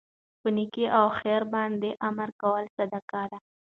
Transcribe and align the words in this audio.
په 0.41 0.47
نيکي 0.55 0.85
او 0.97 1.05
خیر 1.19 1.41
باندي 1.53 1.91
امر 2.07 2.29
کول 2.41 2.63
صدقه 2.77 3.21
ده 3.31 3.37